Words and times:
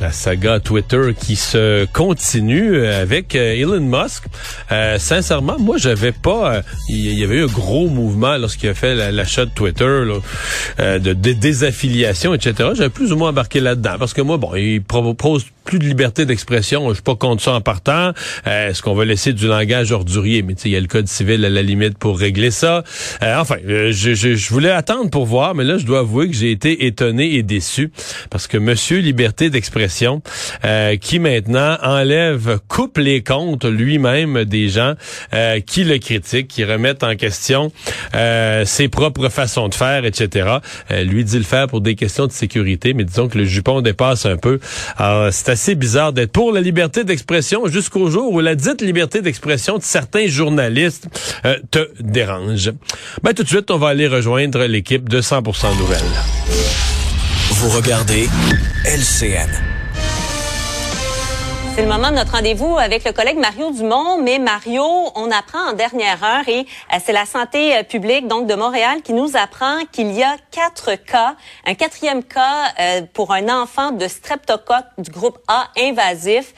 La 0.00 0.10
saga 0.10 0.58
Twitter 0.58 1.14
qui 1.18 1.36
se 1.36 1.84
continue 1.86 2.84
avec 2.84 3.36
euh, 3.36 3.54
Elon 3.54 3.80
Musk. 3.80 4.24
Euh, 4.72 4.98
sincèrement, 4.98 5.56
moi, 5.58 5.76
j'avais 5.78 6.10
pas. 6.10 6.62
Il 6.88 7.18
y 7.18 7.22
avait 7.22 7.36
eu 7.36 7.44
un 7.44 7.46
gros 7.46 7.88
mouvement 7.88 8.36
lorsqu'il 8.36 8.68
a 8.68 8.74
fait 8.74 9.12
l'achat 9.12 9.44
de 9.44 9.50
Twitter, 9.50 10.04
là, 10.04 10.14
euh, 10.80 10.98
de, 10.98 11.12
désaffiliation, 11.12 12.34
etc. 12.34 12.70
J'avais 12.74 12.90
plus 12.90 13.12
ou 13.12 13.16
moins 13.16 13.30
embarqué 13.30 13.60
là-dedans 13.60 13.94
parce 13.98 14.14
que 14.14 14.22
moi, 14.22 14.36
bon, 14.36 14.54
il 14.56 14.82
propose 14.82 15.46
plus 15.64 15.78
de 15.78 15.84
liberté 15.84 16.26
d'expression. 16.26 16.88
Je 16.90 16.94
suis 16.94 17.02
pas 17.02 17.16
contre 17.16 17.42
ça 17.42 17.52
en 17.52 17.60
partant. 17.60 18.12
Est-ce 18.46 18.82
qu'on 18.82 18.94
va 18.94 19.04
laisser 19.04 19.32
du 19.32 19.46
langage 19.46 19.92
ordurier? 19.92 20.42
Mais 20.42 20.54
il 20.64 20.70
y 20.70 20.76
a 20.76 20.80
le 20.80 20.86
code 20.86 21.08
civil 21.08 21.44
à 21.44 21.50
la 21.50 21.62
limite 21.62 21.98
pour 21.98 22.18
régler 22.18 22.50
ça. 22.50 22.84
enfin, 23.22 23.56
je, 23.66 23.90
je, 23.90 24.34
je 24.34 24.50
voulais 24.50 24.70
attendre 24.70 25.10
pour 25.10 25.26
voir, 25.26 25.54
mais 25.54 25.64
là, 25.64 25.78
je 25.78 25.86
dois 25.86 26.00
avouer 26.00 26.28
que 26.28 26.34
j'ai 26.34 26.50
été 26.50 26.86
étonné 26.86 27.34
et 27.34 27.42
déçu 27.42 27.90
parce 28.30 28.46
que 28.46 28.58
Monsieur 28.58 28.98
Liberté 28.98 29.50
d'expression 29.50 30.22
euh, 30.64 30.96
qui 30.96 31.18
maintenant 31.18 31.76
enlève, 31.82 32.58
coupe 32.68 32.98
les 32.98 33.22
comptes 33.22 33.64
lui-même 33.64 34.44
des 34.44 34.68
gens 34.68 34.94
euh, 35.32 35.60
qui 35.60 35.84
le 35.84 35.98
critiquent, 35.98 36.48
qui 36.48 36.64
remettent 36.64 37.02
en 37.02 37.16
question 37.16 37.72
euh, 38.14 38.64
ses 38.64 38.88
propres 38.88 39.28
façons 39.28 39.68
de 39.68 39.74
faire, 39.74 40.04
etc. 40.04 40.58
lui 41.04 41.24
dit 41.24 41.38
le 41.38 41.44
faire 41.44 41.66
pour 41.66 41.80
des 41.80 41.94
questions 41.94 42.26
de 42.26 42.32
sécurité, 42.32 42.94
mais 42.94 43.04
disons 43.04 43.28
que 43.28 43.38
le 43.38 43.44
jupon 43.44 43.80
dépasse 43.80 44.26
un 44.26 44.36
peu. 44.36 44.58
Assez 45.54 45.76
bizarre 45.76 46.12
d'être 46.12 46.32
pour 46.32 46.50
la 46.50 46.60
liberté 46.60 47.04
d'expression 47.04 47.68
jusqu'au 47.68 48.10
jour 48.10 48.32
où 48.32 48.40
la 48.40 48.56
dite 48.56 48.82
liberté 48.82 49.22
d'expression 49.22 49.78
de 49.78 49.84
certains 49.84 50.26
journalistes 50.26 51.06
te 51.70 51.88
dérange. 52.00 52.72
Ben, 53.22 53.32
tout 53.32 53.44
de 53.44 53.48
suite, 53.48 53.70
on 53.70 53.78
va 53.78 53.88
aller 53.88 54.08
rejoindre 54.08 54.64
l'équipe 54.64 55.08
de 55.08 55.20
100% 55.20 55.78
Nouvelles. 55.78 56.02
Vous 57.50 57.68
regardez 57.68 58.28
LCN. 58.84 59.73
C'est 61.74 61.82
le 61.82 61.88
moment 61.88 62.10
de 62.10 62.14
notre 62.14 62.30
rendez-vous 62.30 62.78
avec 62.78 63.04
le 63.04 63.10
collègue 63.10 63.36
Mario 63.36 63.72
Dumont. 63.72 64.22
Mais 64.22 64.38
Mario, 64.38 64.84
on 65.16 65.28
apprend 65.32 65.70
en 65.70 65.72
dernière 65.72 66.22
heure 66.22 66.48
et 66.48 66.60
euh, 66.60 66.98
c'est 67.04 67.12
la 67.12 67.26
santé 67.26 67.76
euh, 67.76 67.82
publique 67.82 68.28
donc 68.28 68.46
de 68.46 68.54
Montréal 68.54 69.02
qui 69.02 69.12
nous 69.12 69.36
apprend 69.36 69.80
qu'il 69.90 70.12
y 70.12 70.22
a 70.22 70.36
quatre 70.52 70.94
cas, 70.94 71.34
un 71.66 71.74
quatrième 71.74 72.22
cas 72.22 72.72
euh, 72.78 73.00
pour 73.12 73.32
un 73.32 73.48
enfant 73.48 73.90
de 73.90 74.06
streptocoque 74.06 74.84
du 74.98 75.10
groupe 75.10 75.38
A 75.48 75.66
invasif. 75.76 76.54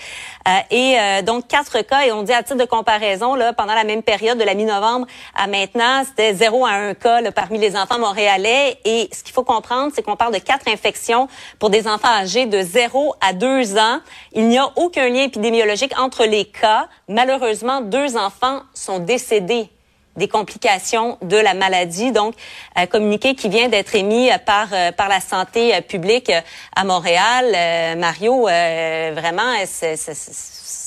Et 0.71 0.97
donc 1.25 1.49
quatre 1.49 1.81
cas 1.81 2.07
et 2.07 2.13
on 2.13 2.23
dit 2.23 2.33
à 2.33 2.45
titre 2.45 2.61
de 2.61 2.65
comparaison 2.65 3.35
là 3.35 3.53
pendant 3.53 3.75
la 3.75 3.83
même 3.83 4.05
période 4.05 4.39
de 4.39 4.45
la 4.45 4.55
mi-novembre 4.55 5.05
à 5.35 5.49
maintenant 5.49 6.05
c'était 6.07 6.35
zéro 6.35 6.65
à 6.65 6.71
un 6.71 6.95
cas 6.95 7.21
là, 7.21 7.33
parmi 7.33 7.59
les 7.59 7.77
enfants 7.77 7.99
montréalais 7.99 8.79
et 8.85 9.11
ce 9.13 9.25
qu'il 9.25 9.35
faut 9.35 9.43
comprendre 9.43 9.91
c'est 9.93 10.03
qu'on 10.03 10.15
parle 10.15 10.33
de 10.33 10.39
quatre 10.39 10.69
infections 10.69 11.27
pour 11.59 11.69
des 11.69 11.89
enfants 11.89 12.07
âgés 12.07 12.47
de 12.47 12.63
0 12.63 13.17
à 13.21 13.33
2 13.33 13.77
ans. 13.77 13.99
Il 14.35 14.47
n'y 14.47 14.59
a 14.59 14.71
aucun 14.77 15.06
lien 15.09 15.25
épidémiologique 15.25 15.99
entre 15.99 16.25
les 16.25 16.45
cas. 16.45 16.89
Malheureusement, 17.09 17.81
deux 17.81 18.17
enfants 18.17 18.63
sont 18.75 18.99
décédés 18.99 19.69
des 20.17 20.29
complications 20.29 21.19
de 21.23 21.37
la 21.37 21.53
maladie. 21.55 22.11
Donc, 22.11 22.35
un 22.75 22.87
communiqué 22.87 23.35
qui 23.35 23.49
vient 23.49 23.69
d'être 23.69 23.95
émis 23.95 24.31
par 24.47 24.69
par 24.97 25.09
la 25.09 25.21
santé 25.21 25.79
publique 25.83 26.33
à 26.75 26.85
Montréal. 26.85 27.99
Mario, 27.99 28.45
vraiment, 28.45 29.55
c'est 29.67 29.97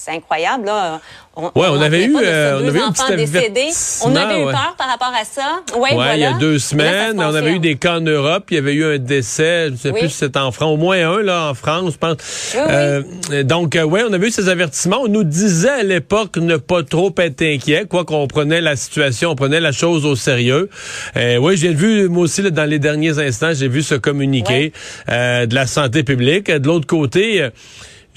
incroyable. 0.10 0.66
Là. 0.66 1.00
On, 1.36 1.46
ouais, 1.46 1.68
on, 1.70 1.82
avait 1.82 2.06
eu, 2.06 2.18
euh, 2.22 2.60
on 2.62 2.68
avait 2.68 2.82
un 2.82 2.92
petit 2.92 3.16
décédés. 3.16 3.70
On 4.04 4.16
avait 4.16 4.42
eu 4.42 4.46
peur 4.46 4.76
par 4.78 4.88
rapport 4.88 5.14
à 5.14 5.24
ça. 5.24 5.62
Ouais, 5.78 5.96
ouais 5.96 6.18
il 6.18 6.22
y 6.22 6.26
a 6.26 6.34
deux 6.34 6.60
semaines, 6.60 7.18
on 7.18 7.36
avait 7.36 7.54
eu 7.54 7.60
des 7.60 7.76
cas 7.76 7.98
en 7.98 8.02
Europe. 8.02 8.46
Il 8.52 8.56
y 8.56 8.58
avait 8.58 8.74
eu 8.74 8.96
un 8.96 8.98
décès, 8.98 9.68
je 9.68 9.72
ne 9.72 9.78
sais 9.78 9.92
plus 9.92 10.10
si 10.10 10.18
c'était 10.18 10.40
en 10.40 10.52
France, 10.52 10.74
au 10.74 10.78
moins 10.78 10.98
un 10.98 11.22
là 11.22 11.50
en 11.50 11.54
France, 11.54 11.94
je 11.94 11.98
pense. 11.98 12.56
Euh, 12.56 13.04
donc, 13.44 13.76
euh, 13.76 13.84
ouais, 13.84 14.04
on 14.08 14.12
avait 14.12 14.28
eu 14.28 14.32
ces 14.32 14.50
avertissements. 14.50 15.02
On 15.02 15.08
nous 15.08 15.24
disait 15.24 15.70
à 15.70 15.84
l'époque 15.84 16.38
ne 16.38 16.58
pas 16.58 16.84
trop 16.84 17.14
être 17.18 17.42
inquiet, 17.42 17.86
quoi 17.88 18.06
qu'on 18.06 18.28
prenait 18.28 18.62
la 18.62 18.76
situation, 18.76 19.32
on 19.32 19.36
prenait 19.36 19.62
la 19.62 19.72
chose 19.72 20.06
au 20.06 20.16
sérieux. 20.16 20.70
Euh, 21.16 21.38
oui, 21.38 21.56
j'ai 21.58 21.74
vu 21.74 22.10
moi 22.10 22.24
aussi 22.24 22.42
là, 22.42 22.50
dans 22.50 22.70
les 22.70 22.80
derniers 22.80 23.20
instants, 23.20 23.54
j'ai 23.54 23.68
vu 23.68 23.82
ce 23.82 23.96
communiqué 23.96 24.74
euh, 25.10 25.46
de 25.46 25.56
la 25.56 25.68
santé 25.68 26.04
publique. 26.04 26.52
De 26.52 26.68
l'autre 26.68 26.88
côté 26.88 27.50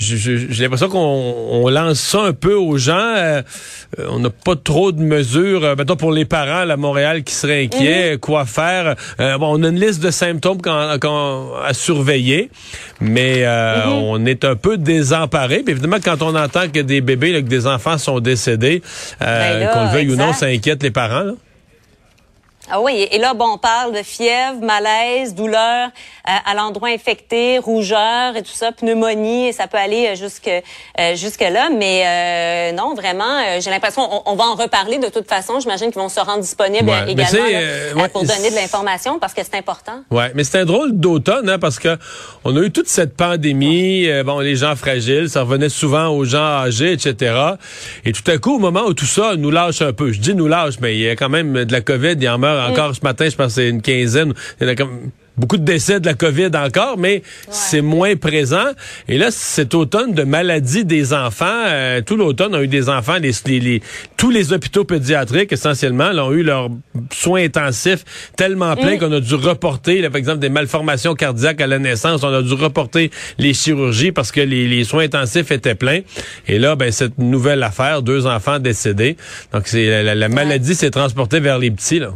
j'ai 0.02 0.62
l'impression 0.62 0.88
qu'on 0.88 1.68
lance 1.68 2.00
ça 2.00 2.22
un 2.22 2.32
peu 2.32 2.54
aux 2.54 2.76
gens. 2.76 2.92
Euh, 2.98 3.42
on 4.08 4.18
n'a 4.18 4.30
pas 4.30 4.56
trop 4.56 4.92
de 4.92 5.00
mesures, 5.00 5.64
euh, 5.64 5.74
mettons 5.76 5.96
pour 5.96 6.12
les 6.12 6.24
parents 6.24 6.68
à 6.68 6.76
Montréal 6.76 7.22
qui 7.22 7.34
seraient 7.34 7.64
inquiets, 7.64 8.12
mhm. 8.12 8.18
quoi 8.18 8.44
faire. 8.44 8.96
Euh, 9.20 9.38
bon, 9.38 9.58
on 9.58 9.62
a 9.62 9.68
une 9.68 9.80
liste 9.80 10.02
de 10.02 10.10
symptômes 10.10 10.58
à 10.66 11.74
surveiller, 11.74 12.50
mais 13.00 13.46
mhm. 13.46 13.92
on 13.92 14.26
est 14.26 14.44
un 14.44 14.56
peu 14.56 14.76
désemparé. 14.76 15.62
évidemment, 15.66 15.98
quand 16.02 16.22
on 16.22 16.34
entend 16.34 16.68
que 16.72 16.80
des 16.80 17.00
bébés, 17.00 17.32
que 17.32 17.48
des 17.48 17.66
enfants 17.66 17.98
sont 17.98 18.20
décédés, 18.20 18.82
ben 19.20 19.68
qu'on 19.72 19.84
le 19.84 19.92
veuille 19.92 20.10
ou 20.10 20.16
non, 20.16 20.32
ça 20.32 20.46
inquiète 20.46 20.82
les 20.82 20.90
parents. 20.90 21.22
Là. 21.22 21.32
Ah 22.70 22.80
oui, 22.80 23.08
et 23.10 23.18
là, 23.18 23.34
bon, 23.34 23.54
on 23.54 23.58
parle 23.58 23.92
de 23.92 24.02
fièvre, 24.04 24.60
malaise, 24.60 25.34
douleur 25.34 25.88
euh, 25.88 26.32
à 26.46 26.54
l'endroit 26.54 26.90
infecté, 26.90 27.58
rougeur 27.58 28.36
et 28.36 28.42
tout 28.42 28.52
ça, 28.52 28.70
pneumonie, 28.70 29.48
et 29.48 29.52
ça 29.52 29.66
peut 29.66 29.78
aller 29.78 30.06
euh, 30.06 30.14
jusque 30.14 30.48
euh, 30.48 31.16
jusque 31.16 31.40
là. 31.40 31.70
Mais 31.76 32.72
non, 32.72 32.94
vraiment, 32.94 33.58
j'ai 33.58 33.70
l'impression, 33.70 34.08
on, 34.26 34.36
va 34.36 34.44
en 34.44 34.54
reparler 34.54 34.98
de 34.98 35.08
toute 35.08 35.28
façon. 35.28 35.58
J'imagine 35.58 35.90
qu'ils 35.90 36.00
vont 36.00 36.08
se 36.08 36.20
rendre 36.20 36.40
disponibles 36.40 36.90
également 37.08 38.08
pour 38.12 38.22
donner 38.22 38.50
de 38.50 38.54
l'information 38.54 39.18
parce 39.18 39.34
que 39.34 39.42
c'est 39.42 39.58
important. 39.58 40.02
Ouais, 40.10 40.30
mais 40.34 40.44
c'est 40.44 40.60
un 40.60 40.64
drôle 40.64 40.92
d'automne 40.92 41.48
hein, 41.48 41.58
parce 41.58 41.80
que 41.80 41.98
on 42.44 42.56
a 42.56 42.60
eu 42.60 42.70
toute 42.70 42.88
cette 42.88 43.16
pandémie, 43.16 44.08
bon, 44.24 44.38
les 44.38 44.54
gens 44.54 44.76
fragiles, 44.76 45.28
ça 45.28 45.42
revenait 45.42 45.68
souvent 45.68 46.08
aux 46.08 46.24
gens 46.24 46.60
âgés, 46.62 46.92
etc. 46.92 47.34
Et 48.04 48.12
tout 48.12 48.28
à 48.30 48.38
coup, 48.38 48.56
au 48.56 48.60
moment 48.60 48.82
où 48.82 48.94
tout 48.94 49.06
ça 49.06 49.34
nous 49.36 49.50
lâche 49.50 49.82
un 49.82 49.92
peu, 49.92 50.12
je 50.12 50.20
dis 50.20 50.34
nous 50.34 50.48
lâche, 50.48 50.74
mais 50.80 50.94
il 50.94 51.00
y 51.00 51.08
a 51.08 51.16
quand 51.16 51.28
même 51.28 51.64
de 51.64 51.72
la 51.72 51.80
COVID, 51.80 52.12
il 52.12 52.22
y 52.22 52.28
en 52.28 52.38
meurt 52.38 52.51
encore 52.60 52.94
ce 52.94 53.00
matin, 53.02 53.28
je 53.28 53.36
pense 53.36 53.48
que 53.48 53.52
c'est 53.52 53.68
une 53.68 53.82
quinzaine. 53.82 54.32
Il 54.60 54.66
y 54.66 54.70
a 54.70 54.74
comme 54.74 55.10
beaucoup 55.36 55.56
de 55.56 55.64
décès 55.64 56.00
de 56.00 56.06
la 56.06 56.14
COVID 56.14 56.50
encore, 56.54 56.98
mais 56.98 57.22
c'est 57.50 57.80
moins 57.80 58.16
présent. 58.16 58.66
Et 59.08 59.18
là, 59.18 59.30
cet 59.30 59.74
automne 59.74 60.12
de 60.12 60.22
maladie 60.24 60.84
des 60.84 61.12
enfants, 61.12 61.46
euh, 61.66 62.00
tout 62.02 62.16
l'automne, 62.16 62.54
on 62.54 62.58
a 62.58 62.62
eu 62.62 62.68
des 62.68 62.88
enfants, 62.88 63.16
les, 63.20 63.82
tous 64.16 64.30
les 64.30 64.52
hôpitaux 64.52 64.84
pédiatriques, 64.84 65.52
essentiellement, 65.52 66.10
ont 66.10 66.32
eu 66.32 66.42
leurs 66.42 66.68
soins 67.12 67.42
intensifs 67.42 68.04
tellement 68.36 68.76
pleins 68.76 68.96
mm. 68.96 68.98
qu'on 68.98 69.12
a 69.12 69.20
dû 69.20 69.34
reporter, 69.34 70.02
par 70.08 70.16
exemple, 70.16 70.38
des 70.38 70.48
malformations 70.48 71.14
cardiaques 71.14 71.60
à 71.60 71.66
la 71.66 71.78
naissance. 71.78 72.22
On 72.22 72.32
a 72.32 72.42
dû 72.42 72.54
reporter 72.54 73.10
les 73.38 73.54
chirurgies 73.54 74.12
parce 74.12 74.32
que 74.32 74.40
les, 74.40 74.84
soins 74.84 75.04
intensifs 75.04 75.50
étaient 75.50 75.74
pleins. 75.74 76.00
Et 76.48 76.58
là, 76.58 76.76
ben, 76.76 76.90
cette 76.92 77.18
nouvelle 77.18 77.62
affaire, 77.62 78.02
deux 78.02 78.26
enfants 78.26 78.58
décédés. 78.58 79.16
Donc, 79.52 79.62
c'est 79.66 80.02
la, 80.02 80.28
maladie 80.28 80.74
s'est 80.74 80.90
transportée 80.90 81.40
vers 81.40 81.58
les 81.58 81.70
petits, 81.70 81.98
là. 81.98 82.12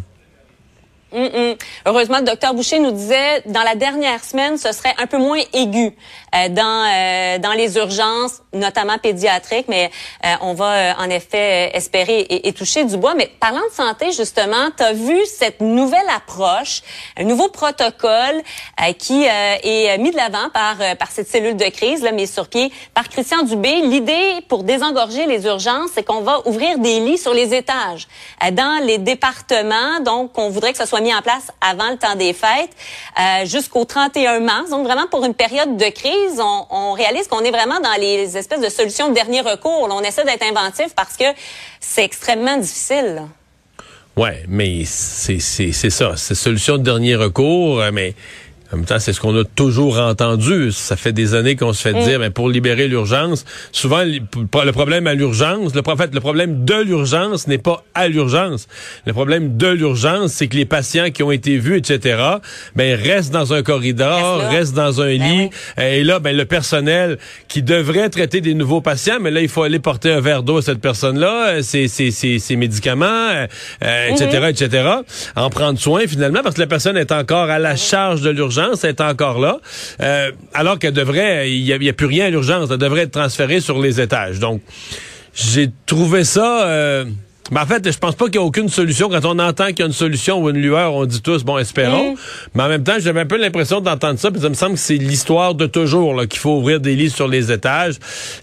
Heureusement, 1.87 2.19
le 2.19 2.25
docteur 2.25 2.53
Boucher 2.53 2.79
nous 2.79 2.91
disait 2.91 3.43
dans 3.47 3.63
la 3.63 3.75
dernière 3.75 4.23
semaine, 4.23 4.59
ce 4.59 4.71
serait 4.73 4.95
un 4.99 5.07
peu 5.07 5.17
moins 5.17 5.41
aigu 5.55 5.93
euh, 6.35 6.49
dans 6.51 6.85
euh, 6.87 7.39
dans 7.39 7.53
les 7.53 7.77
urgences, 7.77 8.43
notamment 8.53 8.99
pédiatriques, 8.99 9.67
mais 9.69 9.91
euh, 10.25 10.35
on 10.43 10.53
va 10.53 10.95
en 10.99 11.09
effet 11.09 11.71
espérer 11.75 12.27
et, 12.29 12.53
toucher 12.53 12.85
du 12.85 12.99
bois. 12.99 13.15
Mais 13.15 13.31
parlant 13.41 13.63
de 13.67 13.73
santé, 13.73 14.13
justement, 14.13 14.69
tu 14.77 14.83
as 14.83 14.93
vu 14.93 15.19
cette 15.27 15.63
nouvelle 15.63 16.09
approche, 16.15 16.83
un 17.17 17.25
nouveau 17.25 17.49
protocole 17.49 18.43
qui 18.99 19.25
est 19.25 19.99
mis 19.99 20.11
de 20.11 20.17
l'avant 20.17 20.51
par 20.53 20.77
par 20.99 21.11
cette 21.11 21.29
cellule 21.29 21.57
de 21.57 21.69
crise, 21.71 22.03
là, 22.03 22.13
mise 22.13 22.33
sur 22.33 22.49
pied 22.49 22.71
par 22.93 23.09
Christian 23.09 23.43
Dubé. 23.43 23.81
L'idée 23.83 24.35
pour 24.49 24.65
désengorger 24.65 25.27
les 25.27 25.47
urgences, 25.47 25.91
c'est 25.95 26.03
qu'on 26.03 26.21
va 26.21 26.47
ouvrir 26.47 26.79
des 26.79 27.01
lits 27.01 27.19
sur 27.19 27.33
les 27.33 27.55
étages 27.55 28.07
dans 28.53 28.85
les 28.85 28.99
départements. 28.99 30.01
Donc, 30.05 30.37
on 30.39 30.51
voudrait 30.51 30.73
que 30.73 30.79
ce 30.79 30.87
soit 30.87 31.01
mis 31.07 31.15
en 31.15 31.23
place 31.23 31.53
avant 31.61 31.91
le 31.91 31.97
temps 31.97 32.17
des 32.17 32.33
fêtes 32.33 32.71
euh, 33.19 33.47
jusqu'au 33.47 33.85
31 33.85 34.41
mars. 34.41 34.71
Donc 34.71 34.85
vraiment 34.85 35.07
pour 35.07 35.25
une 35.25 35.35
période 35.35 35.77
de 35.77 35.89
crise, 35.91 36.41
on, 36.41 36.93
réalise 36.93 37.29
qu'on 37.29 37.41
est 37.41 37.51
vraiment 37.51 37.81
dans 37.81 37.99
les 38.01 38.37
espèces 38.37 38.61
de 38.61 38.69
solutions 38.69 39.09
de 39.09 39.15
dernier 39.15 39.41
recours. 39.41 39.89
on 39.91 40.01
essaie 40.01 40.25
d'être 40.25 40.45
inventif 40.45 40.95
parce 40.95 41.17
que 41.17 41.25
c'est 41.81 42.05
extrêmement 42.05 42.57
difficile. 42.57 43.23
Ouais, 44.17 44.45
mais 44.49 44.85
c'est 44.87 45.41
c'est 45.41 45.91
ça, 45.91 46.15
c'est 46.17 46.35
solution 46.35 46.79
de 46.79 46.83
dernier 46.83 47.17
recours, 47.17 47.81
euh, 47.81 47.91
mais 47.93 48.15
En 48.73 48.77
même 48.77 48.85
temps, 48.85 48.99
c'est 48.99 49.13
ce 49.13 49.21
qu'on 49.21 49.37
a 49.39 49.45
toujours 49.45 49.99
entendu. 49.99 50.73
Ça 50.73 50.97
fait 50.97 51.13
des 51.13 51.35
années 51.35 51.55
qu'on 51.55 51.73
se 51.73 51.83
fait 51.83 51.95
dire, 51.95 52.19
mais 52.19 52.31
pour 52.31 52.49
libérer 52.49 52.89
l'urgence, 52.89 53.45
souvent 53.71 54.03
le 54.03 54.73
problème 54.73 55.07
à 55.07 55.15
l'urgence, 55.15 55.75
le, 55.75 55.83
en 55.87 55.97
fait, 55.97 56.13
le 56.13 56.21
problème 56.21 56.65
de 56.65 56.75
l'urgence 56.83 57.47
n'est 57.47 57.59
pas 57.59 57.85
à 57.95 58.09
l'urgence. 58.09 58.67
Le 59.07 59.13
problème 59.13 59.57
de 59.57 59.69
l'urgence, 59.69 60.33
c'est 60.33 60.49
que 60.49 60.57
les 60.57 60.65
patients 60.65 61.11
qui 61.11 61.23
ont 61.23 61.31
été 61.31 61.59
vus, 61.59 61.77
etc., 61.77 62.21
ben 62.75 62.99
restent 63.01 63.33
dans 63.33 63.55
un 63.55 63.63
corridor, 63.63 64.41
restent 64.41 64.75
dans 64.75 65.01
un 65.01 65.17
ben 65.17 65.23
lit, 65.23 65.51
et 65.81 66.03
là, 66.03 66.19
ben 66.19 66.37
le 66.37 66.45
personnel 66.45 67.19
qui 67.47 67.63
devrait 67.63 68.09
traiter 68.09 68.41
des 68.41 68.55
nouveaux 68.55 68.81
patients, 68.81 69.19
mais 69.21 69.31
là, 69.31 69.43
il 69.43 69.49
faut 69.49 69.63
aller 69.63 69.79
porter 69.79 70.11
un 70.11 70.21
verre 70.21 70.43
d'eau 70.43 70.59
à 70.59 70.63
cette 70.63 70.81
personne-là, 70.81 71.63
ses, 71.63 71.87
ses, 71.87 72.11
ses, 72.11 72.57
médicaments, 72.57 73.31
etc., 73.81 74.29
euh, 74.35 74.49
etc., 74.49 74.69
mm-hmm. 74.71 75.03
en 75.37 75.51
prendre 75.51 75.79
soin 75.79 76.01
finalement, 76.09 76.41
parce 76.43 76.57
que 76.57 76.61
la 76.61 76.67
personne 76.67 76.97
est 76.97 77.13
encore 77.13 77.49
à 77.49 77.61
la 77.61 77.77
charge 77.77 78.23
de 78.23 78.31
l'urgence 78.31 78.56
est 78.59 79.01
encore 79.01 79.39
là, 79.39 79.59
euh, 80.01 80.33
alors 80.55 80.79
qu'elle 80.79 80.93
devrait, 80.93 81.51
il 81.51 81.65
n'y 81.65 81.89
a, 81.89 81.93
plus 81.93 82.07
rien 82.07 82.27
à 82.27 82.31
l'urgence, 82.31 82.71
elle 82.71 82.79
devrait 82.79 83.03
être 83.03 83.13
transférée 83.13 83.61
sur 83.61 83.81
les 83.81 84.01
étages. 84.01 84.39
Donc, 84.39 84.63
j'ai 85.35 85.71
trouvé 85.87 86.25
ça... 86.25 86.67
Euh, 86.67 87.05
mais 87.51 87.61
en 87.61 87.67
fait, 87.67 87.91
je 87.91 87.99
pense 87.99 88.15
pas 88.15 88.27
qu'il 88.27 88.37
y 88.37 88.39
a 88.39 88.43
aucune 88.43 88.69
solution. 88.69 89.09
Quand 89.09 89.25
on 89.25 89.39
entend 89.39 89.67
qu'il 89.69 89.81
y 89.81 89.83
a 89.83 89.87
une 89.87 89.93
solution 89.93 90.43
ou 90.43 90.51
une 90.51 90.59
lueur, 90.59 90.95
on 90.95 91.05
dit 91.05 91.23
tous, 91.23 91.45
bon, 91.45 91.59
espérons. 91.59 92.13
Mm. 92.13 92.17
Mais 92.55 92.63
en 92.65 92.69
même 92.69 92.85
temps, 92.85 92.97
j'avais 92.99 93.21
un 93.21 93.27
peu 93.27 93.37
l'impression 93.37 93.81
d'entendre 93.81 94.19
ça, 94.19 94.31
puis 94.31 94.41
ça 94.41 94.49
me 94.49 94.55
semble 94.55 94.75
que 94.75 94.81
c'est 94.81 94.97
l'histoire 94.97 95.55
de 95.55 95.67
toujours, 95.67 96.27
qu'il 96.29 96.41
faut 96.41 96.59
ouvrir 96.59 96.81
des 96.81 96.95
lits 96.95 97.11
sur 97.11 97.29
les 97.29 97.53
étages. 97.53 97.95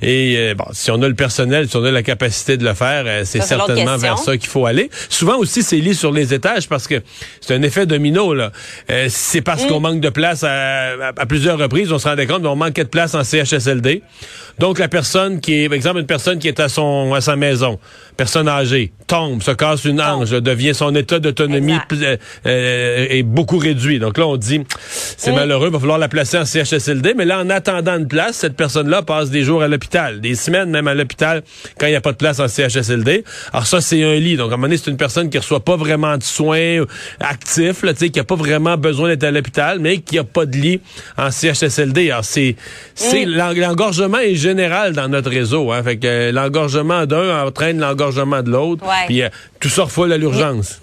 Et 0.01 0.35
euh, 0.37 0.55
bon, 0.55 0.65
si 0.71 0.91
on 0.91 1.01
a 1.01 1.07
le 1.07 1.15
personnel, 1.15 1.69
si 1.69 1.75
on 1.75 1.83
a 1.83 1.91
la 1.91 2.03
capacité 2.03 2.57
de 2.57 2.63
le 2.63 2.73
faire, 2.73 3.03
euh, 3.05 3.21
c'est 3.25 3.41
certainement 3.41 3.97
vers 3.97 4.17
ça 4.17 4.37
qu'il 4.37 4.49
faut 4.49 4.65
aller. 4.65 4.89
Souvent 5.09 5.37
aussi, 5.37 5.63
c'est 5.63 5.77
lits 5.77 5.95
sur 5.95 6.11
les 6.11 6.33
étages 6.33 6.67
parce 6.67 6.87
que 6.87 7.01
c'est 7.41 7.55
un 7.55 7.61
effet 7.61 7.85
domino. 7.85 8.33
là. 8.33 8.51
Euh, 8.89 9.07
c'est 9.09 9.41
parce 9.41 9.65
mm. 9.65 9.67
qu'on 9.67 9.79
manque 9.79 9.99
de 9.99 10.09
place 10.09 10.43
à, 10.43 10.91
à, 11.17 11.25
plusieurs 11.25 11.57
reprises. 11.57 11.91
On 11.91 11.99
se 11.99 12.07
rendait 12.07 12.27
compte 12.27 12.43
qu'on 12.43 12.55
manquait 12.55 12.83
de 12.83 12.89
place 12.89 13.15
en 13.15 13.23
CHSLD. 13.23 14.01
Donc, 14.59 14.79
la 14.79 14.87
personne 14.87 15.41
qui 15.41 15.63
est, 15.63 15.69
par 15.69 15.75
exemple, 15.75 15.99
une 15.99 16.05
personne 16.05 16.39
qui 16.39 16.47
est 16.47 16.59
à 16.59 16.69
son 16.69 17.13
à 17.13 17.21
sa 17.21 17.35
maison, 17.35 17.79
personne 18.15 18.47
âgée, 18.47 18.91
tombe, 19.07 19.41
se 19.41 19.51
casse 19.51 19.85
une 19.85 20.01
hanche, 20.01 20.29
devient 20.29 20.73
son 20.73 20.93
état 20.95 21.19
d'autonomie 21.19 21.77
euh, 21.91 22.17
euh, 22.45 23.05
est 23.09 23.23
beaucoup 23.23 23.57
réduit. 23.57 23.99
Donc 23.99 24.17
là, 24.17 24.27
on 24.27 24.37
dit, 24.37 24.61
c'est 24.89 25.31
malheureux, 25.31 25.67
il 25.67 25.73
va 25.73 25.79
falloir 25.79 25.97
la 25.97 26.07
placer 26.07 26.37
en 26.37 26.45
CHSLD. 26.45 27.13
Mais 27.15 27.25
là, 27.25 27.39
en 27.39 27.49
attendant 27.49 27.97
une 27.97 28.07
place, 28.07 28.37
cette 28.37 28.55
personne-là 28.55 29.01
passe 29.01 29.29
des 29.29 29.43
jours 29.43 29.63
à 29.63 29.67
l'hôpital, 29.67 30.21
des 30.21 30.35
semaines 30.35 30.69
même 30.69 30.87
à 30.87 30.93
l'hôpital 30.93 31.43
quand 31.79 31.87
il 31.87 31.91
n'y 31.91 31.95
a 31.95 32.01
pas 32.01 32.11
de 32.11 32.17
place 32.17 32.39
en 32.39 32.47
CHSLD. 32.47 33.23
Alors 33.51 33.67
ça, 33.67 33.81
c'est 33.81 34.03
un 34.03 34.15
lit. 34.15 34.37
Donc 34.37 34.51
à 34.51 34.53
un 34.53 34.57
moment 34.57 34.67
donné, 34.67 34.77
c'est 34.77 34.91
une 34.91 34.97
personne 34.97 35.29
qui 35.29 35.37
reçoit 35.37 35.63
pas 35.63 35.75
vraiment 35.75 36.17
de 36.17 36.23
soins 36.23 36.83
actifs, 37.19 37.83
là, 37.83 37.93
qui 37.93 38.19
a 38.19 38.23
pas 38.23 38.35
vraiment 38.35 38.77
besoin 38.77 39.09
d'être 39.09 39.23
à 39.23 39.31
l'hôpital, 39.31 39.79
mais 39.79 39.99
qui 39.99 40.17
a 40.19 40.23
pas 40.23 40.45
de 40.45 40.57
lit 40.57 40.81
en 41.17 41.31
CHSLD. 41.31 42.11
Alors 42.11 42.25
c'est, 42.25 42.55
c'est 42.95 43.25
l'engorgement 43.25 44.19
est 44.19 44.35
général 44.35 44.93
dans 44.93 45.07
notre 45.07 45.29
réseau. 45.29 45.71
Hein. 45.71 45.83
Fait 45.83 45.97
que 45.97 46.07
euh, 46.07 46.31
l'engorgement 46.31 47.05
d'un 47.05 47.45
entraîne 47.45 47.79
l'engorgement 47.79 48.02
de 48.11 48.51
l'autre. 48.51 48.83
Puis 49.07 49.21
euh, 49.21 49.29
tout 49.59 49.69
ça 49.69 49.83
refoule 49.83 50.11
à 50.11 50.17
l'urgence. 50.17 50.81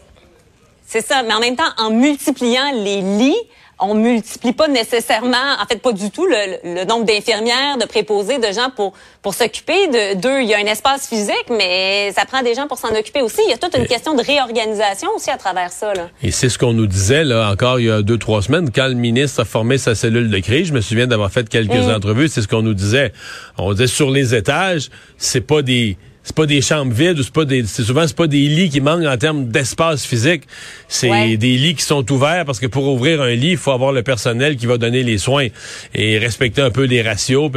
C'est 0.87 1.07
ça. 1.07 1.23
Mais 1.23 1.35
en 1.35 1.41
même 1.41 1.57
temps, 1.57 1.71
en 1.79 1.91
multipliant 1.91 2.73
les 2.73 3.01
lits, 3.01 3.37
on 3.81 3.95
multiplie 3.95 4.53
pas 4.53 4.69
nécessairement, 4.69 5.57
en 5.61 5.67
fait 5.67 5.81
pas 5.81 5.93
du 5.93 6.11
tout, 6.11 6.27
le, 6.27 6.85
nombre 6.85 7.07
d'infirmières, 7.07 7.79
de 7.79 7.87
préposés, 7.87 8.39
de 8.39 8.53
gens 8.53 8.71
pour 8.75 8.93
pour 9.23 9.35
s'occuper 9.35 9.89
de 9.89 10.21
d'eux. 10.21 10.43
Il 10.43 10.49
y 10.49 10.55
a 10.55 10.59
un 10.59 10.67
espace 10.67 11.09
physique, 11.09 11.47
mais 11.51 12.13
ça 12.15 12.25
prend 12.25 12.43
des 12.43 12.55
gens 12.55 12.67
pour 12.67 12.79
s'en 12.79 12.95
occuper 12.95 13.23
aussi. 13.23 13.41
Il 13.47 13.51
y 13.51 13.55
a 13.55 13.59
toute 13.59 13.77
une 13.77 13.87
question 13.87 14.15
de 14.15 14.23
réorganisation 14.23 15.09
aussi 15.17 15.31
à 15.31 15.37
travers 15.37 15.73
ça. 15.73 15.95
Là. 15.95 16.09
Et 16.23 16.31
c'est 16.31 16.49
ce 16.49 16.59
qu'on 16.59 16.73
nous 16.73 16.87
disait 16.87 17.25
là 17.25 17.51
encore 17.51 17.81
il 17.81 17.87
y 17.87 17.91
a 17.91 18.03
deux 18.03 18.19
trois 18.19 18.43
semaines 18.43 18.71
quand 18.71 18.89
le 18.89 18.95
ministre 18.95 19.41
a 19.41 19.45
formé 19.45 19.79
sa 19.79 19.95
cellule 19.95 20.31
de 20.31 20.39
crise. 20.39 20.69
Je 20.69 20.75
me 20.75 20.81
souviens 20.81 21.07
d'avoir 21.07 21.31
fait 21.31 21.49
quelques 21.49 21.73
mm. 21.73 21.95
entrevues. 21.95 22.29
C'est 22.29 22.43
ce 22.43 22.49
qu'on 22.49 22.63
nous 22.63 22.75
disait. 22.75 23.13
On 23.59 23.73
disait 23.73 23.87
sur 23.87 24.11
les 24.11 24.35
étages, 24.35 24.91
c'est 25.17 25.41
pas 25.41 25.63
des 25.63 25.97
c'est 26.23 26.37
pas 26.37 26.47
des 26.47 26.61
chambres 26.61 26.93
vides 26.93 27.19
ou 27.19 27.23
c'est 27.23 27.33
pas 27.33 27.45
des 27.45 27.65
c'est 27.65 27.83
souvent 27.83 28.07
c'est 28.07 28.17
pas 28.17 28.27
des 28.27 28.47
lits 28.47 28.69
qui 28.69 28.81
manquent 28.81 29.07
en 29.07 29.17
termes 29.17 29.47
d'espace 29.47 30.05
physique. 30.05 30.43
C'est 30.87 31.37
des 31.37 31.57
lits 31.57 31.75
qui 31.75 31.85
sont 31.85 32.11
ouverts 32.13 32.45
parce 32.45 32.61
que 32.61 32.67
pour 32.67 32.87
ouvrir 32.87 33.23
un 33.23 33.31
lit 33.31 33.53
il 33.53 33.57
faut 33.57 33.73
avoir 33.73 33.93
le 33.93 34.03
personnel 34.03 34.57
qui 34.57 34.67
va 34.67 34.77
donner 34.77 35.03
les 35.03 35.19
soins 35.19 35.47
et 35.95 36.19
respecter 36.19 36.61
un 36.61 36.71
peu 36.71 36.85
les 36.85 37.01
ratios. 37.03 37.51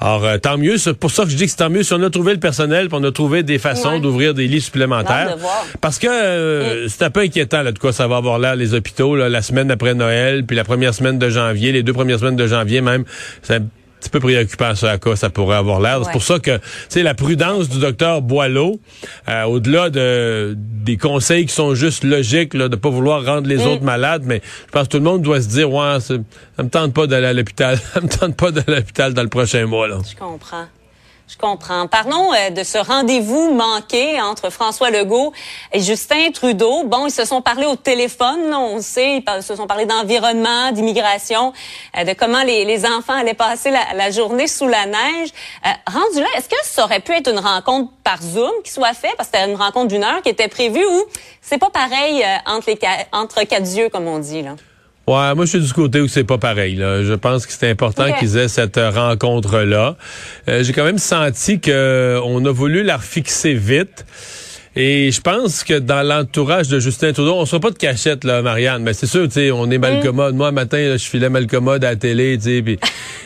Alors 0.00 0.24
euh, 0.24 0.38
tant 0.38 0.56
mieux 0.56 0.78
c'est 0.78 0.94
pour 0.94 1.10
ça 1.10 1.24
que 1.24 1.30
je 1.30 1.36
dis 1.36 1.44
que 1.44 1.50
c'est 1.50 1.58
tant 1.58 1.70
mieux 1.70 1.82
si 1.82 1.92
on 1.92 2.02
a 2.02 2.10
trouvé 2.10 2.32
le 2.32 2.40
personnel 2.40 2.88
puis 2.88 2.98
on 2.98 3.04
a 3.04 3.12
trouvé 3.12 3.42
des 3.42 3.58
façons 3.58 3.98
d'ouvrir 3.98 4.32
des 4.32 4.48
lits 4.48 4.62
supplémentaires. 4.62 5.36
Parce 5.80 5.98
que 5.98 6.08
euh, 6.08 6.88
c'est 6.88 7.02
un 7.02 7.10
peu 7.10 7.20
inquiétant 7.20 7.62
là 7.62 7.72
de 7.72 7.78
quoi 7.78 7.92
ça 7.92 8.06
va 8.08 8.16
avoir 8.16 8.38
là 8.38 8.56
les 8.56 8.72
hôpitaux 8.72 9.14
la 9.16 9.42
semaine 9.42 9.70
après 9.70 9.94
Noël 9.94 10.44
puis 10.44 10.56
la 10.56 10.64
première 10.64 10.94
semaine 10.94 11.18
de 11.18 11.28
janvier 11.28 11.72
les 11.72 11.82
deux 11.82 11.92
premières 11.92 12.20
semaines 12.20 12.36
de 12.36 12.46
janvier 12.46 12.80
même. 12.80 13.04
C'est 13.42 13.62
petit 14.00 14.10
peu 14.10 14.20
préoccupant 14.20 14.74
ça 14.74 14.92
à 14.92 14.98
quoi 14.98 15.16
ça 15.16 15.30
pourrait 15.30 15.56
avoir 15.56 15.80
l'air. 15.80 16.00
C'est 16.04 16.12
pour 16.12 16.22
ça 16.22 16.38
que 16.38 16.58
c'est 16.88 17.02
la 17.02 17.14
prudence 17.14 17.68
du 17.68 17.78
docteur 17.78 18.22
Boileau, 18.22 18.80
euh, 19.28 19.44
au-delà 19.44 19.90
de 19.90 20.54
des 20.56 20.96
conseils 20.96 21.46
qui 21.46 21.54
sont 21.54 21.74
juste 21.74 22.04
logiques, 22.04 22.54
là, 22.54 22.68
de 22.68 22.76
pas 22.76 22.90
vouloir 22.90 23.24
rendre 23.24 23.48
les 23.48 23.58
mm. 23.58 23.68
autres 23.68 23.82
malades, 23.82 24.22
mais 24.24 24.40
je 24.66 24.72
pense 24.72 24.84
que 24.84 24.92
tout 24.92 24.98
le 24.98 25.04
monde 25.04 25.22
doit 25.22 25.40
se 25.40 25.48
dire 25.48 25.72
ouais, 25.72 25.98
ça 26.00 26.14
me 26.62 26.68
tente 26.68 26.94
pas 26.94 27.06
d'aller 27.06 27.26
à 27.26 27.32
l'hôpital, 27.32 27.78
ça 27.94 28.00
me 28.00 28.08
tente 28.08 28.36
pas 28.36 28.50
d'aller 28.50 28.74
à 28.74 28.80
l'hôpital 28.80 29.14
dans 29.14 29.22
le 29.22 29.28
prochain 29.28 29.66
mois. 29.66 29.88
Là. 29.88 29.98
Je 30.08 30.16
comprends. 30.16 30.66
Je 31.28 31.36
comprends. 31.36 31.88
Parlons 31.88 32.32
euh, 32.32 32.50
de 32.50 32.62
ce 32.62 32.78
rendez-vous 32.78 33.52
manqué 33.52 34.20
entre 34.20 34.48
François 34.48 34.90
Legault 34.90 35.32
et 35.72 35.80
Justin 35.80 36.30
Trudeau. 36.30 36.84
Bon, 36.84 37.06
ils 37.06 37.10
se 37.10 37.24
sont 37.24 37.42
parlé 37.42 37.66
au 37.66 37.74
téléphone, 37.74 38.54
on 38.54 38.80
sait, 38.80 39.16
ils 39.16 39.42
se 39.42 39.56
sont 39.56 39.66
parlé 39.66 39.86
d'environnement, 39.86 40.70
d'immigration, 40.70 41.52
euh, 41.98 42.04
de 42.04 42.12
comment 42.12 42.44
les, 42.44 42.86
enfants 42.86 43.14
allaient 43.14 43.34
passer 43.34 43.72
la, 43.72 44.10
journée 44.12 44.46
sous 44.46 44.68
la 44.68 44.86
neige. 44.86 45.30
Euh, 45.66 45.70
rendu 45.88 46.20
là, 46.20 46.28
est-ce 46.36 46.48
que 46.48 46.56
ça 46.62 46.84
aurait 46.84 47.00
pu 47.00 47.10
être 47.12 47.28
une 47.28 47.40
rencontre 47.40 47.90
par 48.04 48.22
Zoom 48.22 48.52
qui 48.62 48.70
soit 48.70 48.94
faite, 48.94 49.14
parce 49.16 49.28
que 49.28 49.36
c'était 49.36 49.50
une 49.50 49.56
rencontre 49.58 49.88
d'une 49.88 50.04
heure 50.04 50.22
qui 50.22 50.28
était 50.28 50.46
prévue, 50.46 50.86
ou 50.86 51.04
c'est 51.42 51.58
pas 51.58 51.70
pareil 51.70 52.24
entre, 52.46 52.70
les, 52.70 52.78
entre 53.10 53.42
quatre 53.42 53.66
yeux, 53.66 53.88
comme 53.88 54.06
on 54.06 54.20
dit, 54.20 54.42
là? 54.42 54.54
Ouais, 55.06 55.34
moi 55.36 55.44
je 55.44 55.50
suis 55.50 55.60
du 55.60 55.72
côté 55.72 56.00
où 56.00 56.08
c'est 56.08 56.24
pas 56.24 56.38
pareil. 56.38 56.74
Là. 56.74 57.04
Je 57.04 57.14
pense 57.14 57.46
que 57.46 57.52
c'est 57.52 57.70
important 57.70 58.12
qu'ils 58.18 58.36
aient 58.36 58.48
cette 58.48 58.76
rencontre 58.76 59.60
là. 59.60 59.96
Euh, 60.48 60.64
j'ai 60.64 60.72
quand 60.72 60.84
même 60.84 60.98
senti 60.98 61.60
que 61.60 62.20
on 62.24 62.44
a 62.44 62.50
voulu 62.50 62.82
la 62.82 62.96
refixer 62.96 63.54
vite. 63.54 64.04
Et 64.78 65.10
je 65.10 65.22
pense 65.22 65.64
que 65.64 65.78
dans 65.78 66.06
l'entourage 66.06 66.68
de 66.68 66.78
Justin 66.78 67.14
Trudeau, 67.14 67.34
on 67.36 67.46
sera 67.46 67.60
pas 67.60 67.70
de 67.70 67.78
cachette, 67.78 68.24
là, 68.24 68.42
Marianne. 68.42 68.82
Mais 68.82 68.92
c'est 68.92 69.06
sûr, 69.06 69.24
tu 69.24 69.30
sais, 69.30 69.50
on 69.50 69.70
est 69.70 69.78
mal 69.78 70.02
commode. 70.02 70.34
Moi, 70.34 70.52
matin, 70.52 70.96
je 70.98 71.04
filais 71.04 71.30
mal 71.30 71.46
commode 71.46 71.82
à 71.82 71.90
la 71.90 71.96
télé, 71.96 72.36
tu 72.36 72.62
sais, 72.62 72.78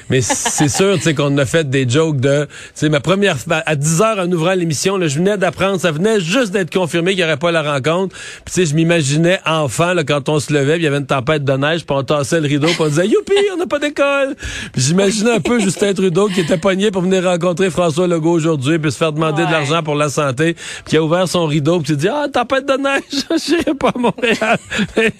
mais 0.08 0.20
c'est 0.20 0.68
sûr, 0.68 0.96
tu 0.96 1.02
sais, 1.02 1.14
qu'on 1.14 1.36
a 1.38 1.46
fait 1.46 1.68
des 1.68 1.88
jokes 1.88 2.20
de, 2.20 2.44
tu 2.44 2.50
sais, 2.74 2.88
ma 2.88 3.00
première, 3.00 3.36
à 3.66 3.74
10 3.76 4.00
heures 4.00 4.18
en 4.18 4.30
ouvrant 4.30 4.54
l'émission, 4.54 4.96
là, 4.96 5.08
je 5.08 5.18
venais 5.18 5.36
d'apprendre, 5.38 5.80
ça 5.80 5.90
venait 5.90 6.20
juste 6.20 6.52
d'être 6.52 6.72
confirmé 6.72 7.12
qu'il 7.12 7.18
n'y 7.18 7.24
aurait 7.24 7.36
pas 7.36 7.50
la 7.50 7.62
rencontre. 7.62 8.14
Puis, 8.44 8.54
tu 8.54 8.60
sais, 8.60 8.66
je 8.66 8.74
m'imaginais 8.74 9.40
enfant, 9.44 9.92
là, 9.92 10.04
quand 10.04 10.28
on 10.28 10.38
se 10.38 10.52
levait, 10.52 10.76
il 10.76 10.82
y 10.82 10.86
avait 10.86 10.98
une 10.98 11.06
tempête 11.06 11.44
de 11.44 11.52
neige, 11.52 11.84
puis 11.84 11.96
on 11.96 12.04
tassait 12.04 12.40
le 12.40 12.46
rideau, 12.46 12.68
puis 12.68 12.76
on 12.78 12.88
disait, 12.88 13.06
youpi, 13.08 13.32
on 13.52 13.56
n'a 13.56 13.66
pas 13.66 13.80
d'école. 13.80 14.36
Puis 14.72 14.82
j'imaginais 14.82 15.32
un 15.32 15.40
peu 15.40 15.58
Justin 15.60 15.94
Trudeau 15.94 16.28
qui 16.28 16.40
était 16.40 16.58
pogné 16.58 16.92
pour 16.92 17.02
venir 17.02 17.24
rencontrer 17.24 17.70
François 17.70 18.06
Legault 18.06 18.32
aujourd'hui, 18.32 18.78
puis 18.78 18.92
se 18.92 18.96
faire 18.96 19.12
demander 19.12 19.44
de 19.46 19.50
l'argent 19.50 19.82
pour 19.82 19.96
la 19.96 20.08
santé, 20.08 20.54
puis 20.54 20.90
qui 20.90 20.96
a 20.96 21.02
ouvert 21.02 21.26
son 21.28 21.39
rideau, 21.46 21.78
puis 21.80 21.92
tu 21.92 21.96
dis, 21.96 22.08
ah, 22.08 22.26
tempête 22.32 22.66
de 22.66 22.74
neige, 22.74 23.02
j'irai 23.46 23.74
pas 23.74 23.92
à 23.94 23.98
Montréal. 23.98 24.58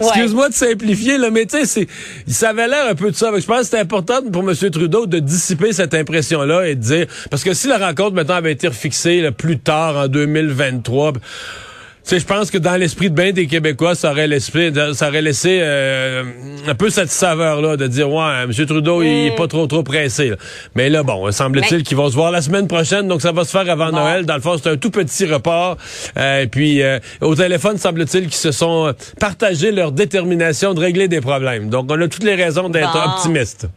Excuse-moi 0.00 0.48
de 0.48 0.54
simplifier, 0.54 1.18
là, 1.18 1.30
mais 1.30 1.46
tu 1.46 1.64
sais, 1.66 1.86
ça 2.26 2.50
avait 2.50 2.68
l'air 2.68 2.86
un 2.88 2.94
peu 2.94 3.10
de 3.10 3.16
ça. 3.16 3.30
Je 3.36 3.46
pense 3.46 3.60
que 3.62 3.66
c'est 3.66 3.80
important 3.80 4.20
pour 4.32 4.48
M. 4.48 4.54
Trudeau 4.70 5.06
de 5.06 5.18
dissiper 5.18 5.72
cette 5.72 5.94
impression-là 5.94 6.68
et 6.68 6.74
de 6.74 6.80
dire, 6.80 7.06
parce 7.30 7.44
que 7.44 7.54
si 7.54 7.68
la 7.68 7.78
rencontre, 7.78 8.12
maintenant, 8.12 8.36
avait 8.36 8.52
été 8.52 8.68
refixée 8.68 9.30
plus 9.32 9.58
tard, 9.58 9.96
en 9.96 10.08
2023, 10.08 11.14
sais, 12.10 12.20
je 12.20 12.26
pense 12.26 12.50
que 12.50 12.58
dans 12.58 12.76
l'esprit 12.76 13.10
de 13.10 13.14
bain 13.14 13.32
des 13.32 13.46
Québécois, 13.46 13.94
ça 13.94 14.12
aurait, 14.12 14.28
l'esprit, 14.28 14.72
ça 14.94 15.08
aurait 15.08 15.22
laissé 15.22 15.58
euh, 15.62 16.22
un 16.66 16.74
peu 16.74 16.90
cette 16.90 17.10
saveur-là 17.10 17.76
de 17.76 17.86
dire, 17.86 18.10
ouais, 18.10 18.44
M. 18.44 18.52
Trudeau, 18.66 19.02
il 19.02 19.26
est 19.26 19.36
pas 19.36 19.48
trop, 19.48 19.66
trop 19.66 19.82
pressé. 19.82 20.32
Mais 20.74 20.88
là, 20.88 21.02
bon, 21.02 21.30
semble-t-il 21.32 21.82
qu'ils 21.82 21.96
vont 21.96 22.08
se 22.08 22.14
voir 22.14 22.30
la 22.30 22.42
semaine 22.42 22.68
prochaine, 22.68 23.08
donc 23.08 23.22
ça 23.22 23.32
va 23.32 23.44
se 23.44 23.50
faire 23.50 23.68
avant 23.68 23.90
Noël. 23.90 24.24
Dans 24.24 24.36
le 24.36 24.40
fond, 24.40 24.56
c'est 24.62 24.70
un 24.70 24.76
tout 24.76 24.90
petit 24.90 25.26
report. 25.26 25.76
Euh, 26.16 26.42
et 26.42 26.46
puis, 26.46 26.82
euh, 26.82 26.98
au 27.20 27.34
téléphone, 27.34 27.76
semble-t-il 27.78 28.24
qu'ils 28.24 28.34
se 28.34 28.52
sont 28.52 28.94
partagés 29.18 29.72
leur 29.72 29.92
détermination 29.92 30.74
de 30.74 30.80
régler 30.80 31.08
des 31.08 31.20
problèmes. 31.20 31.70
Donc, 31.70 31.90
on 31.90 32.00
a 32.00 32.08
toutes 32.08 32.24
les 32.24 32.34
raisons 32.34 32.68
d'être 32.68 32.96
optimistes. 32.96 33.68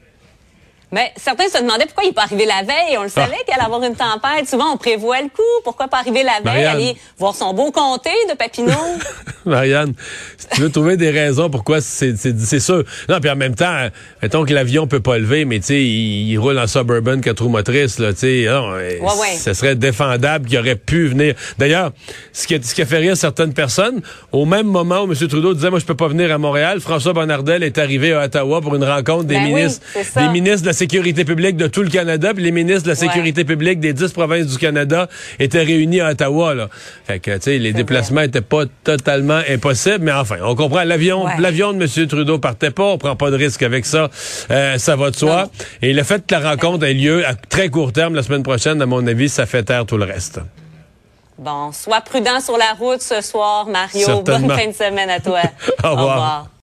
Mais 0.92 1.12
certains 1.18 1.48
se 1.48 1.62
demandaient 1.62 1.86
pourquoi 1.86 2.04
il 2.04 2.08
n'est 2.08 2.14
pas 2.14 2.24
arrivé 2.24 2.46
la 2.46 2.64
veille. 2.64 2.98
On 2.98 3.04
le 3.04 3.10
savait 3.10 3.38
qu'il 3.46 3.54
allait 3.54 3.64
avoir 3.64 3.84
une 3.84 3.96
tempête. 3.96 4.50
Souvent, 4.50 4.74
on 4.74 4.78
prévoit 4.78 5.22
le 5.22 5.30
coup. 5.30 5.42
Pourquoi 5.64 5.88
pas 5.88 6.00
arriver 6.00 6.24
la 6.24 6.36
veille, 6.38 6.64
Marianne. 6.64 6.76
aller 6.76 6.96
voir 7.18 7.36
son 7.36 7.54
beau 7.54 7.72
comté 7.72 8.10
de 8.30 8.36
Papineau? 8.36 8.74
Marianne, 9.46 9.94
si 10.38 10.48
tu 10.50 10.62
veux 10.62 10.72
trouver 10.72 10.98
des 10.98 11.12
raisons 11.12 11.50
pourquoi 11.50 11.82
c'est 11.82 12.16
c'est 12.18 12.60
sûr. 12.60 12.84
Non, 13.08 13.20
puis 13.20 13.30
en 13.30 13.36
même 13.36 13.56
temps, 13.56 13.88
mettons 14.22 14.46
que 14.46 14.54
l'avion 14.54 14.88
peut 14.88 15.00
pas 15.00 15.18
lever, 15.18 15.46
mais 15.46 15.60
tu 15.60 15.68
sais, 15.68 15.82
il, 15.82 16.30
il 16.30 16.38
roule 16.38 16.60
en 16.60 16.68
suburban 16.68 17.22
quatre 17.22 17.44
roues 17.44 17.50
motrices 17.50 18.00
là, 18.00 18.14
tu 18.14 18.20
sais, 18.20 18.46
non, 18.48 18.74
euh, 18.74 19.00
ouais. 19.00 19.36
ce 19.38 19.54
serait 19.54 19.76
défendable 19.76 20.48
qu'il 20.48 20.60
aurait 20.60 20.76
pu 20.76 21.08
venir. 21.08 21.36
D'ailleurs, 21.58 21.92
ce 22.34 22.48
qui 22.48 22.56
a, 22.56 22.62
ce 22.62 22.76
qui 22.76 22.82
a 22.82 22.86
fait 22.86 22.98
rire 22.98 23.16
certaines 23.16 23.54
personnes, 23.54 24.02
au 24.32 24.46
même 24.46 24.68
moment 24.68 25.02
où 25.04 25.12
M. 25.12 25.16
Trudeau 25.16 25.54
disait 25.54 25.70
moi 25.70 25.80
je 25.80 25.86
peux 25.86 25.96
pas 25.96 26.08
venir 26.08 26.32
à 26.32 26.38
Montréal, 26.38 26.80
François 26.82 27.14
Bonnardel 27.14 27.64
est 27.64 27.78
arrivé 27.78 28.14
à 28.14 28.26
Ottawa 28.26 28.62
pour 28.62 28.76
une 28.76 28.84
rencontre 28.84 29.24
des 29.24 29.36
Ben 29.36 29.46
ministres 29.46 29.86
des 30.16 30.28
ministres 30.30 30.62
de 30.62 30.68
la 30.68 30.74
sécurité 30.80 31.26
publique 31.26 31.58
de 31.58 31.68
tout 31.68 31.84
le 31.84 31.90
Canada, 31.90 32.34
puis 32.34 32.44
les 32.44 32.52
ministres 32.52 32.84
de 32.84 32.90
la 32.90 32.96
sécurité 32.96 33.44
publique 33.44 33.80
des 33.80 33.94
dix 33.94 34.12
provinces 34.14 34.48
du 34.48 34.58
Canada 34.58 35.08
étaient 35.40 35.62
réunis 35.64 36.00
à 36.02 36.12
Ottawa 36.12 36.54
là. 36.56 36.70
Fait 37.06 37.20
que 37.20 37.32
tu 37.36 37.42
sais, 37.42 37.58
les 37.58 37.74
déplacements 37.74 38.22
étaient 38.22 38.42
pas 38.42 38.64
totalement 38.84 39.42
impossibles, 39.50 40.00
mais 40.06 40.12
enfin, 40.14 40.38
on 40.44 40.56
comprend 40.56 40.84
l'avion 40.84 41.26
Ouais. 41.26 41.34
l'avion 41.40 41.74
de 41.74 41.84
M. 41.84 42.08
Trudeau 42.08 42.40
partait 42.40 42.72
pas, 42.72 42.86
on 42.86 42.98
prend 42.98 43.16
pas 43.16 43.30
de 43.30 43.36
risque 43.36 43.62
avec 43.64 43.86
ça, 43.86 44.10
Euh, 44.52 44.78
ça 44.78 44.96
va 44.96 45.12
de 45.12 45.16
soi. 45.16 45.44
Non. 45.44 45.50
Et 45.82 45.92
le 45.94 46.04
fait 46.04 46.26
que 46.26 46.34
la 46.36 46.52
rencontre 46.52 46.86
ait 46.86 46.94
lieu 46.94 47.26
à 47.28 47.34
très 47.36 47.70
court 47.70 47.92
terme 47.92 48.16
la 48.16 48.24
semaine 48.24 48.44
prochaine, 48.44 48.82
à 48.82 48.86
mon 48.86 49.06
avis, 49.06 49.28
ça 49.30 49.46
fait 49.46 49.64
taire 49.64 49.86
tout 49.86 49.98
le 49.98 50.06
reste. 50.06 50.40
Bon, 51.38 51.72
sois 51.72 52.02
prudent 52.02 52.40
sur 52.42 52.58
la 52.58 52.74
route 52.78 53.02
ce 53.02 53.22
soir, 53.22 53.66
Mario. 53.68 54.22
Bonne 54.24 54.50
fin 54.50 54.68
de 54.68 54.74
semaine 54.74 55.10
à 55.10 55.20
toi. 55.20 55.42
Au 55.84 55.92
revoir. 55.92 56.50